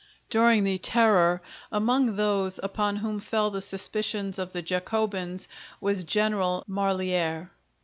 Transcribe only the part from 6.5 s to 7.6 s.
Marlière.